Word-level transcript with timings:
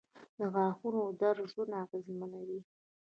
•د 0.37 0.39
غاښونو 0.53 1.01
درد 1.21 1.41
ژوند 1.51 1.71
اغېزمنوي. 1.83 2.59